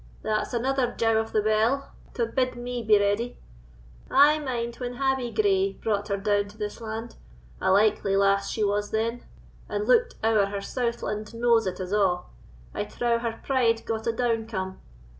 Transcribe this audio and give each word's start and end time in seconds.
that's 0.23 0.51
another 0.51 0.91
jow 0.97 1.17
of 1.17 1.31
the 1.31 1.43
bell 1.43 1.91
to 2.15 2.25
bid 2.25 2.55
me 2.55 2.81
be 2.81 2.97
ready. 2.97 3.37
I 4.09 4.39
mind 4.39 4.77
when 4.77 4.95
Habbie 4.95 5.29
Gray 5.31 5.73
brought 5.73 6.07
her 6.07 6.17
down 6.17 6.47
to 6.47 6.57
this 6.57 6.81
land; 6.81 7.17
a 7.61 7.71
likely 7.71 8.15
lass 8.17 8.49
she 8.49 8.63
was 8.63 8.89
then, 8.89 9.23
and 9.69 9.87
looked 9.87 10.15
ower 10.23 10.47
her 10.47 10.59
southland 10.59 11.31
nose 11.35 11.67
at 11.67 11.79
us 11.79 11.91
a'. 11.91 12.21
I 12.73 12.83
trow 12.85 13.19
her 13.19 13.41
pride 13.43 13.85
got 13.85 14.07
a 14.07 14.11
downcome. 14.11 14.79